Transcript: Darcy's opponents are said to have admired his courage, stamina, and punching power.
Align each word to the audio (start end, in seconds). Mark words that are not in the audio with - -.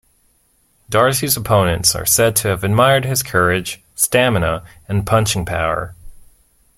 Darcy's 0.89 1.37
opponents 1.37 1.93
are 1.93 2.07
said 2.07 2.35
to 2.37 2.47
have 2.47 2.63
admired 2.63 3.05
his 3.05 3.21
courage, 3.21 3.83
stamina, 3.93 4.63
and 4.87 5.05
punching 5.05 5.45
power. 5.45 5.93